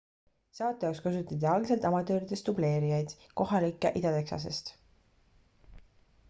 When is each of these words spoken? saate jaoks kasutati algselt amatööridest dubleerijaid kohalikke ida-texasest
saate 0.59 0.85
jaoks 0.85 1.01
kasutati 1.07 1.49
algselt 1.49 1.85
amatööridest 1.89 2.49
dubleerijaid 2.49 3.13
kohalikke 3.43 3.93
ida-texasest 4.01 4.75